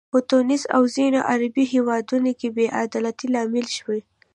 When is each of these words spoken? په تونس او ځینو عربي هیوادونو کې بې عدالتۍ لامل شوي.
په 0.13 0.19
تونس 0.29 0.61
او 0.75 0.83
ځینو 0.95 1.19
عربي 1.31 1.63
هیوادونو 1.73 2.31
کې 2.39 2.47
بې 2.55 2.65
عدالتۍ 2.83 3.27
لامل 3.35 3.67
شوي. 3.77 3.99